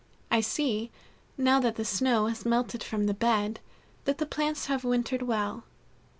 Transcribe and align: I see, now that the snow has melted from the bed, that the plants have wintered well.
I 0.31 0.41
see, 0.41 0.89
now 1.37 1.59
that 1.59 1.75
the 1.75 1.85
snow 1.85 2.25
has 2.25 2.43
melted 2.43 2.83
from 2.83 3.05
the 3.05 3.13
bed, 3.13 3.59
that 4.05 4.17
the 4.17 4.25
plants 4.25 4.65
have 4.65 4.83
wintered 4.83 5.21
well. 5.21 5.63